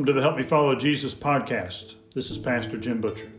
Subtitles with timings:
[0.00, 1.92] welcome to the Help Me Follow Jesus podcast.
[2.14, 3.30] This is Pastor Jim Butcher.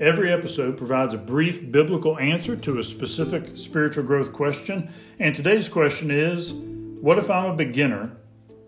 [0.00, 5.68] Every episode provides a brief biblical answer to a specific spiritual growth question, and today's
[5.68, 8.16] question is What if I'm a beginner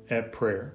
[0.08, 0.74] at prayer?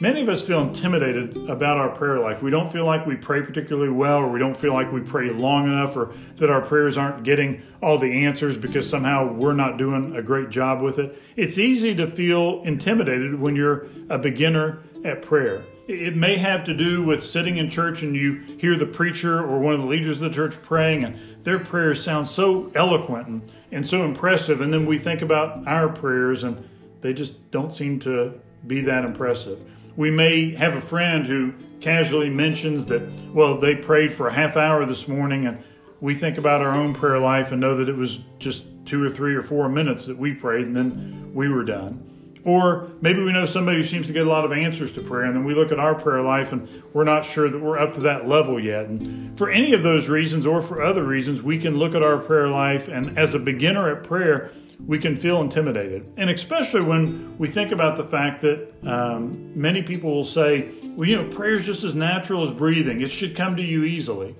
[0.00, 2.40] Many of us feel intimidated about our prayer life.
[2.40, 5.32] We don't feel like we pray particularly well, or we don't feel like we pray
[5.32, 9.76] long enough, or that our prayers aren't getting all the answers because somehow we're not
[9.76, 11.20] doing a great job with it.
[11.34, 15.64] It's easy to feel intimidated when you're a beginner at prayer.
[15.88, 19.58] It may have to do with sitting in church and you hear the preacher or
[19.58, 23.52] one of the leaders of the church praying, and their prayers sound so eloquent and,
[23.72, 24.60] and so impressive.
[24.60, 26.68] And then we think about our prayers, and
[27.00, 29.58] they just don't seem to be that impressive.
[29.98, 33.02] We may have a friend who casually mentions that,
[33.34, 35.58] well, they prayed for a half hour this morning, and
[36.00, 39.10] we think about our own prayer life and know that it was just two or
[39.10, 42.38] three or four minutes that we prayed, and then we were done.
[42.44, 45.24] Or maybe we know somebody who seems to get a lot of answers to prayer,
[45.24, 47.94] and then we look at our prayer life and we're not sure that we're up
[47.94, 48.86] to that level yet.
[48.86, 52.18] And for any of those reasons, or for other reasons, we can look at our
[52.18, 54.52] prayer life, and as a beginner at prayer,
[54.86, 56.10] we can feel intimidated.
[56.16, 61.08] And especially when we think about the fact that um, many people will say, well,
[61.08, 64.36] you know, prayer is just as natural as breathing, it should come to you easily.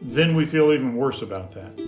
[0.00, 1.78] Then we feel even worse about that.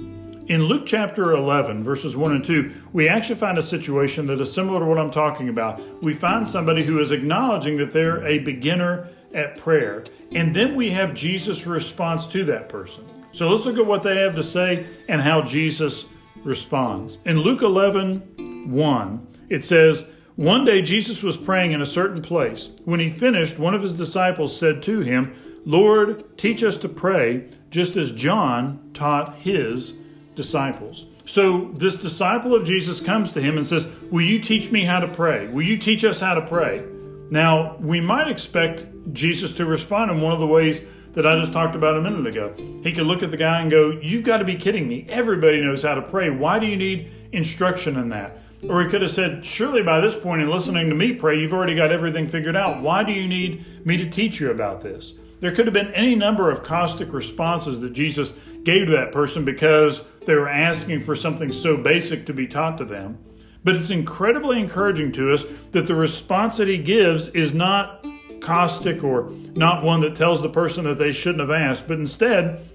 [0.48, 4.52] In Luke chapter 11, verses 1 and 2, we actually find a situation that is
[4.52, 5.80] similar to what I'm talking about.
[6.02, 10.04] We find somebody who is acknowledging that they're a beginner at prayer.
[10.30, 13.04] And then we have Jesus' response to that person.
[13.32, 16.06] So let's look at what they have to say and how Jesus
[16.46, 17.18] responds.
[17.24, 20.04] In Luke 11 1, it says,
[20.36, 22.70] One day Jesus was praying in a certain place.
[22.84, 27.50] When he finished, one of his disciples said to him, Lord, teach us to pray,
[27.70, 29.94] just as John taught his
[30.34, 31.06] disciples.
[31.24, 35.00] So this disciple of Jesus comes to him and says, Will you teach me how
[35.00, 35.48] to pray?
[35.48, 36.84] Will you teach us how to pray?
[37.30, 40.80] Now, we might expect Jesus to respond in one of the ways
[41.16, 42.54] that I just talked about a minute ago.
[42.82, 45.06] He could look at the guy and go, You've got to be kidding me.
[45.08, 46.28] Everybody knows how to pray.
[46.30, 48.38] Why do you need instruction in that?
[48.68, 51.54] Or he could have said, Surely by this point in listening to me pray, you've
[51.54, 52.82] already got everything figured out.
[52.82, 55.14] Why do you need me to teach you about this?
[55.40, 59.44] There could have been any number of caustic responses that Jesus gave to that person
[59.44, 63.18] because they were asking for something so basic to be taught to them.
[63.64, 68.04] But it's incredibly encouraging to us that the response that he gives is not
[68.46, 72.68] caustic or not one that tells the person that they shouldn't have asked, but instead,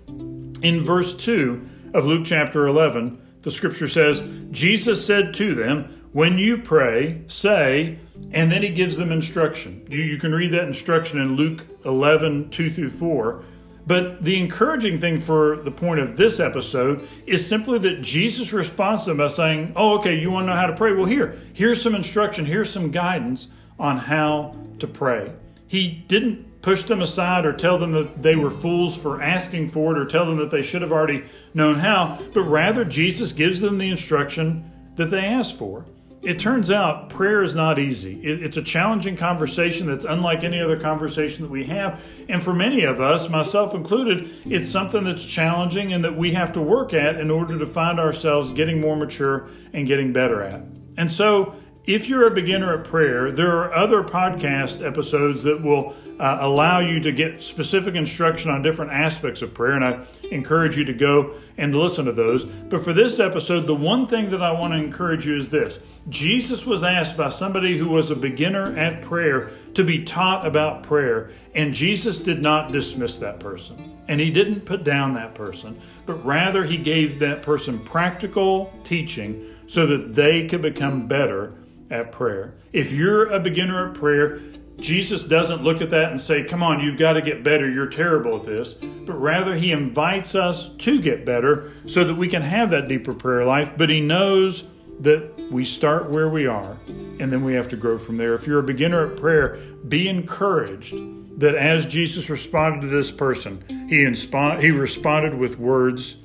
[0.62, 4.22] in verse 2 of Luke chapter 11, the scripture says,
[4.52, 8.00] Jesus said to them, When you pray, say,
[8.32, 9.88] and then he gives them instruction.
[9.90, 13.44] You, you can read that instruction in Luke 11, 2 through 4.
[13.88, 19.06] But the encouraging thing for the point of this episode is simply that Jesus responds
[19.06, 20.94] to them by saying, Oh, okay, you want to know how to pray?
[20.94, 23.48] Well, here, here's some instruction, here's some guidance
[23.80, 25.32] on how to pray.
[25.72, 29.94] He didn't push them aside or tell them that they were fools for asking for
[29.94, 31.24] it or tell them that they should have already
[31.54, 35.86] known how, but rather Jesus gives them the instruction that they asked for.
[36.22, 38.20] It turns out prayer is not easy.
[38.20, 42.04] It's a challenging conversation that's unlike any other conversation that we have.
[42.28, 46.52] And for many of us, myself included, it's something that's challenging and that we have
[46.52, 50.64] to work at in order to find ourselves getting more mature and getting better at.
[50.98, 51.56] And so
[51.86, 56.80] if you're a beginner at prayer, there are other podcast episodes that will uh, allow
[56.80, 60.94] you to get specific instruction on different aspects of prayer, and I encourage you to
[60.94, 62.46] go and listen to those.
[62.46, 65.80] But for this episode, the one thing that I want to encourage you is this
[66.08, 70.84] Jesus was asked by somebody who was a beginner at prayer to be taught about
[70.84, 73.98] prayer, and Jesus did not dismiss that person.
[74.08, 79.48] And he didn't put down that person, but rather he gave that person practical teaching
[79.66, 81.54] so that they could become better
[81.92, 82.56] at prayer.
[82.72, 84.40] If you're a beginner at prayer,
[84.78, 87.70] Jesus doesn't look at that and say, Come on, you've got to get better.
[87.70, 88.74] You're terrible at this.
[88.74, 93.14] But rather, He invites us to get better so that we can have that deeper
[93.14, 93.74] prayer life.
[93.78, 94.64] But He knows
[95.02, 98.34] that we start where we are and then we have to grow from there.
[98.34, 100.96] If you're a beginner at prayer, be encouraged
[101.40, 106.18] that as Jesus responded to this person, He, inspo- he responded with words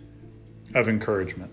[0.75, 1.51] of encouragement.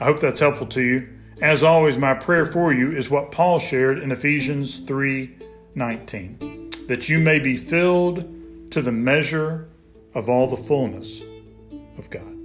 [0.00, 1.17] I hope that's helpful to you.
[1.40, 7.20] As always, my prayer for you is what Paul shared in Ephesians 3:19, that you
[7.20, 8.24] may be filled
[8.72, 9.68] to the measure
[10.14, 11.22] of all the fullness
[11.96, 12.37] of God.